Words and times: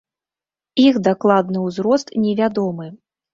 Іх 0.85 0.97
дакладны 1.07 1.61
ўзрост 1.67 2.07
невядомы. 2.25 2.89